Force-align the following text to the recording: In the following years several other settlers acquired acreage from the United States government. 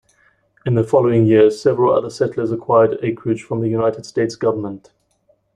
In 0.65 0.73
the 0.73 0.83
following 0.83 1.27
years 1.27 1.61
several 1.61 1.93
other 1.93 2.09
settlers 2.09 2.51
acquired 2.51 2.97
acreage 3.03 3.43
from 3.43 3.59
the 3.61 3.69
United 3.69 4.03
States 4.03 4.35
government. 4.35 4.89